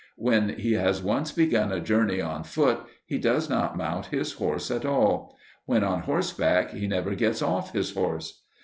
When 0.15 0.49
he 0.57 0.71
has 0.71 1.03
once 1.03 1.31
begun 1.31 1.71
a 1.71 1.79
journey 1.79 2.21
on 2.21 2.43
foot 2.43 2.87
he 3.05 3.19
does 3.19 3.51
not 3.51 3.77
mount 3.77 4.07
his 4.07 4.31
horse 4.33 4.71
at 4.71 4.83
all; 4.83 5.35
when 5.67 5.83
on 5.83 5.99
horseback 6.01 6.71
he 6.71 6.87
never 6.87 7.13
gets 7.13 7.43
off 7.43 7.73
his 7.73 7.93
horse. 7.93 8.41